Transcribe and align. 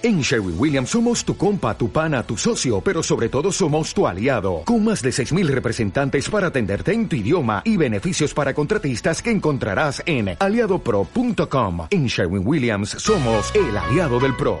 En 0.00 0.20
Sherwin 0.20 0.54
Williams 0.56 0.90
somos 0.90 1.24
tu 1.24 1.36
compa, 1.36 1.76
tu 1.76 1.90
pana, 1.90 2.22
tu 2.22 2.36
socio, 2.36 2.80
pero 2.80 3.02
sobre 3.02 3.28
todo 3.28 3.50
somos 3.50 3.92
tu 3.92 4.06
aliado, 4.06 4.62
con 4.64 4.84
más 4.84 5.02
de 5.02 5.10
6.000 5.10 5.48
representantes 5.48 6.30
para 6.30 6.46
atenderte 6.46 6.92
en 6.92 7.08
tu 7.08 7.16
idioma 7.16 7.62
y 7.64 7.76
beneficios 7.76 8.32
para 8.32 8.54
contratistas 8.54 9.20
que 9.20 9.32
encontrarás 9.32 10.00
en 10.06 10.36
aliadopro.com. 10.38 11.88
En 11.90 12.06
Sherwin 12.06 12.46
Williams 12.46 12.90
somos 12.90 13.52
el 13.56 13.76
aliado 13.76 14.20
del 14.20 14.36
PRO. 14.36 14.60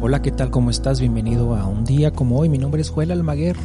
Hola, 0.00 0.20
¿qué 0.20 0.32
tal? 0.32 0.50
¿Cómo 0.50 0.70
estás? 0.70 0.98
Bienvenido 0.98 1.54
a 1.54 1.64
un 1.68 1.84
día 1.84 2.10
como 2.10 2.40
hoy. 2.40 2.48
Mi 2.48 2.58
nombre 2.58 2.82
es 2.82 2.90
Joel 2.90 3.12
Almaguer. 3.12 3.56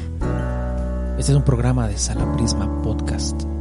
Este 1.17 1.31
es 1.31 1.35
un 1.35 1.43
programa 1.43 1.87
de 1.87 1.97
Sala 1.97 2.31
Prisma 2.33 2.81
Podcast. 2.83 3.58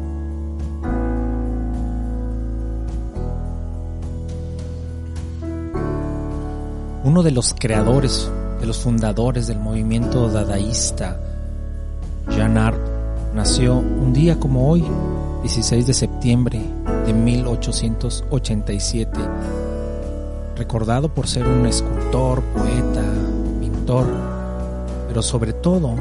Uno 7.09 7.23
de 7.23 7.31
los 7.31 7.55
creadores, 7.59 8.31
de 8.61 8.67
los 8.67 8.77
fundadores 8.77 9.47
del 9.47 9.59
movimiento 9.59 10.29
dadaísta, 10.29 11.19
Jean 12.29 12.59
Art, 12.59 12.79
nació 13.35 13.77
un 13.77 14.13
día 14.13 14.39
como 14.39 14.69
hoy, 14.69 14.85
16 15.41 15.87
de 15.87 15.95
septiembre 15.95 16.61
de 17.07 17.15
1887, 17.15 19.19
recordado 20.57 21.09
por 21.09 21.27
ser 21.27 21.47
un 21.47 21.65
escultor, 21.65 22.43
poeta, 22.43 23.03
pintor, 23.59 24.05
pero 25.09 25.23
sobre 25.23 25.55
todo 25.55 25.95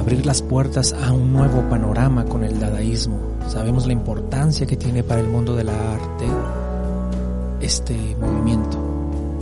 abrir 0.00 0.26
las 0.26 0.42
puertas 0.42 0.94
a 0.94 1.12
un 1.12 1.32
nuevo 1.32 1.62
panorama 1.70 2.24
con 2.24 2.42
el 2.42 2.58
dadaísmo. 2.58 3.20
Sabemos 3.46 3.86
la 3.86 3.92
importancia 3.92 4.66
que 4.66 4.76
tiene 4.76 5.04
para 5.04 5.20
el 5.20 5.28
mundo 5.28 5.54
de 5.54 5.62
la 5.62 5.94
arte 5.94 6.26
este 7.60 7.94
movimiento. 8.20 8.87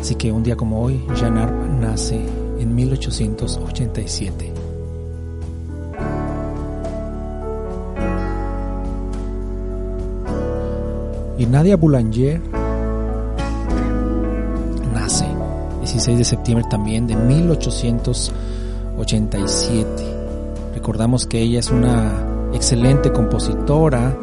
Así 0.06 0.14
que 0.14 0.30
un 0.30 0.44
día 0.44 0.54
como 0.54 0.82
hoy, 0.82 1.02
Jean 1.16 1.36
Arp 1.36 1.52
nace 1.80 2.24
en 2.60 2.76
1887. 2.76 4.52
Y 11.38 11.46
Nadia 11.46 11.76
Boulanger 11.76 12.40
nace 14.94 15.26
16 15.80 16.18
de 16.18 16.24
septiembre 16.24 16.64
también 16.70 17.08
de 17.08 17.16
1887. 17.16 19.88
Recordamos 20.72 21.26
que 21.26 21.40
ella 21.40 21.58
es 21.58 21.72
una 21.72 22.12
excelente 22.52 23.10
compositora 23.10 24.16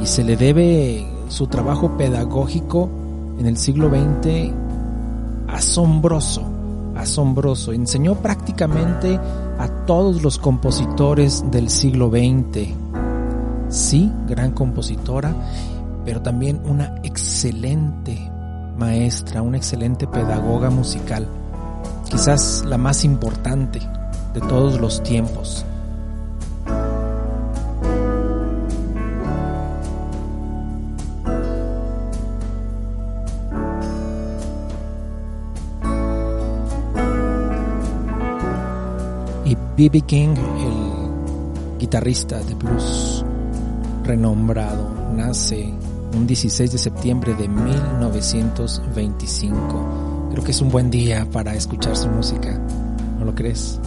y 0.00 0.06
se 0.06 0.22
le 0.22 0.36
debe 0.36 1.04
su 1.26 1.48
trabajo 1.48 1.96
pedagógico 1.96 2.88
en 3.40 3.46
el 3.46 3.56
siglo 3.56 3.88
XX 3.88 4.62
asombroso, 5.54 6.42
asombroso. 6.96 7.72
Enseñó 7.72 8.16
prácticamente 8.16 9.18
a 9.58 9.68
todos 9.86 10.22
los 10.22 10.38
compositores 10.38 11.44
del 11.50 11.70
siglo 11.70 12.10
XX. 12.10 12.74
Sí, 13.68 14.12
gran 14.26 14.52
compositora, 14.52 15.34
pero 16.04 16.20
también 16.20 16.60
una 16.64 16.96
excelente 17.02 18.30
maestra, 18.76 19.42
una 19.42 19.56
excelente 19.56 20.06
pedagoga 20.06 20.70
musical. 20.70 21.26
Quizás 22.10 22.64
la 22.66 22.76
más 22.76 23.04
importante 23.04 23.80
de 24.34 24.40
todos 24.40 24.80
los 24.80 25.02
tiempos. 25.02 25.64
B.B. 39.76 40.00
King, 40.02 40.36
el 40.36 41.78
guitarrista 41.78 42.38
de 42.40 42.54
blues 42.54 43.24
renombrado, 44.04 44.92
nace 45.14 45.72
un 46.14 46.26
16 46.26 46.72
de 46.72 46.78
septiembre 46.78 47.34
de 47.34 47.48
1925. 47.48 50.28
Creo 50.30 50.44
que 50.44 50.50
es 50.50 50.60
un 50.60 50.68
buen 50.70 50.90
día 50.90 51.26
para 51.30 51.54
escuchar 51.54 51.96
su 51.96 52.08
música, 52.08 52.60
¿no 53.18 53.24
lo 53.24 53.34
crees? 53.34 53.80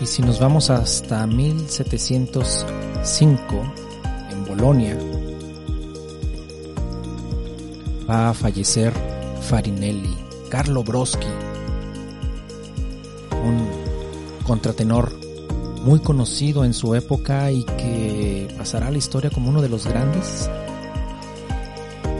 Y 0.00 0.06
si 0.06 0.22
nos 0.22 0.38
vamos 0.38 0.70
hasta 0.70 1.26
1705, 1.26 3.72
en 4.30 4.44
Bolonia, 4.44 4.96
va 8.08 8.30
a 8.30 8.34
fallecer 8.34 8.92
Farinelli, 9.42 10.16
Carlo 10.48 10.84
Broschi, 10.84 11.26
un 13.44 13.68
contratenor 14.44 15.12
muy 15.82 15.98
conocido 15.98 16.64
en 16.64 16.74
su 16.74 16.94
época 16.94 17.50
y 17.50 17.64
que 17.64 18.54
pasará 18.56 18.86
a 18.88 18.92
la 18.92 18.98
historia 18.98 19.30
como 19.30 19.50
uno 19.50 19.62
de 19.62 19.68
los 19.68 19.84
grandes. 19.86 20.48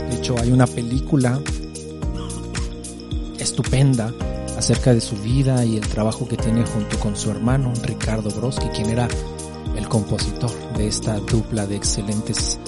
De 0.08 0.16
hecho, 0.16 0.34
hay 0.38 0.50
una 0.50 0.66
película 0.66 1.40
estupenda 3.38 4.12
acerca 4.58 4.92
de 4.92 5.00
su 5.00 5.16
vida 5.16 5.64
y 5.64 5.76
el 5.76 5.88
trabajo 5.88 6.26
que 6.26 6.36
tiene 6.36 6.66
junto 6.66 6.98
con 6.98 7.16
su 7.16 7.30
hermano 7.30 7.72
Ricardo 7.84 8.28
Broski, 8.30 8.68
quien 8.70 8.90
era 8.90 9.08
el 9.76 9.88
compositor 9.88 10.50
de 10.76 10.88
esta 10.88 11.18
dupla 11.20 11.64
de 11.66 11.76
excelentes 11.76 12.58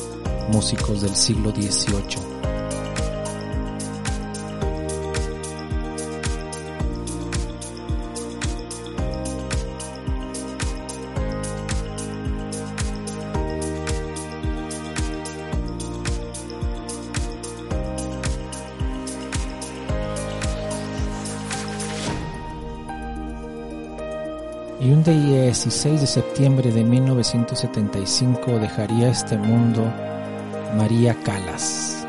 músicos 0.53 1.03
del 1.03 1.17
siglo 1.17 1.51
XVIII. 1.51 2.30
Y 24.81 24.93
un 24.93 25.03
día 25.05 25.43
16 25.43 26.01
de 26.01 26.07
septiembre 26.07 26.73
de 26.73 26.83
1975 26.83 28.59
dejaría 28.59 29.11
este 29.11 29.37
mundo 29.37 29.85
María 30.75 31.15
Calas. 31.23 32.07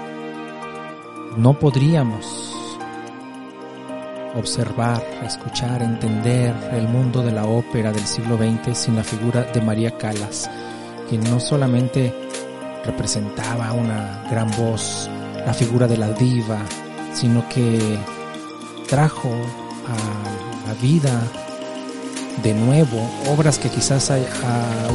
No 1.36 1.54
podríamos 1.54 2.56
observar, 4.36 5.04
escuchar, 5.26 5.84
entender 5.84 6.56
el 6.72 6.88
mundo 6.88 7.22
de 7.22 7.34
la 7.34 7.46
ópera 7.46 7.92
del 7.92 8.06
siglo 8.06 8.38
XX 8.38 8.78
sin 8.78 8.96
la 8.96 9.04
figura 9.04 9.44
de 9.44 9.60
María 9.60 9.98
Calas, 9.98 10.50
quien 11.10 11.22
no 11.26 11.42
solamente 11.42 12.14
representaba 12.86 13.74
una 13.74 14.24
gran 14.32 14.50
voz, 14.52 15.10
la 15.46 15.54
figura 15.54 15.88
de 15.88 15.98
la 15.98 16.14
diva, 16.14 16.60
sino 17.12 17.48
que 17.50 17.98
trajo 18.88 19.30
a 19.30 20.68
la 20.68 20.74
vida 20.76 21.22
de 22.44 22.54
nuevo 22.54 23.10
obras 23.30 23.58
que 23.60 23.70
quizás 23.70 24.12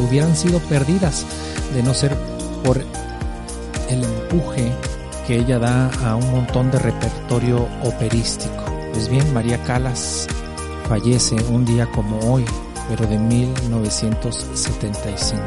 hubieran 0.06 0.36
sido 0.36 0.58
perdidas 0.60 1.24
de 1.74 1.82
no 1.82 1.94
ser 1.94 2.14
por 2.64 2.82
el 3.88 4.04
empuje 4.04 4.72
que 5.26 5.38
ella 5.38 5.58
da 5.58 5.90
a 6.04 6.14
un 6.16 6.30
montón 6.30 6.70
de 6.70 6.78
repertorio 6.78 7.66
operístico. 7.82 8.64
Pues 8.92 9.08
bien, 9.08 9.32
María 9.34 9.60
Calas 9.64 10.28
fallece 10.88 11.34
un 11.50 11.64
día 11.64 11.86
como 11.86 12.20
hoy, 12.32 12.44
pero 12.88 13.04
de 13.06 13.18
1975. 13.18 15.42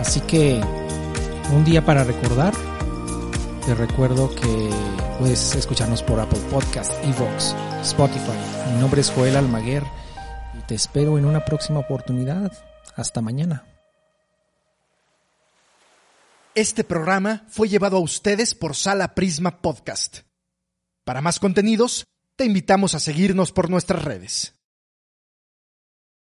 Así 0.00 0.20
que 0.20 0.62
un 1.52 1.64
día 1.64 1.84
para 1.84 2.02
recordar. 2.02 2.52
Te 3.64 3.74
recuerdo 3.74 4.34
que 4.34 4.70
puedes 5.18 5.54
escucharnos 5.54 6.02
por 6.02 6.18
Apple 6.18 6.40
Podcast, 6.50 6.92
Evox, 7.04 7.54
Spotify. 7.82 8.72
Mi 8.72 8.80
nombre 8.80 9.00
es 9.00 9.10
Joel 9.10 9.36
Almaguer 9.36 9.84
y 10.58 10.62
te 10.66 10.74
espero 10.74 11.18
en 11.18 11.24
una 11.24 11.44
próxima 11.44 11.78
oportunidad. 11.78 12.52
Hasta 12.96 13.20
mañana. 13.22 13.64
Este 16.54 16.82
programa 16.82 17.44
fue 17.48 17.68
llevado 17.68 17.98
a 17.98 18.00
ustedes 18.00 18.54
por 18.54 18.74
Sala 18.74 19.14
Prisma 19.14 19.60
Podcast. 19.60 20.20
Para 21.04 21.20
más 21.20 21.38
contenidos, 21.38 22.06
te 22.34 22.44
invitamos 22.44 22.94
a 22.94 23.00
seguirnos 23.00 23.52
por 23.52 23.70
nuestras 23.70 24.04
redes. 24.04 24.55